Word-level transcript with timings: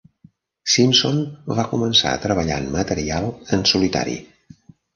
Simpson 0.75 1.19
va 1.59 1.67
començar 1.75 2.15
a 2.15 2.23
treballar 2.25 2.59
en 2.63 2.73
material 2.79 3.31
en 3.59 3.65
solitari. 3.77 4.21